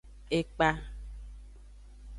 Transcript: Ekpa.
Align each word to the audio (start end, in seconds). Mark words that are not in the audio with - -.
Ekpa. 0.37 0.69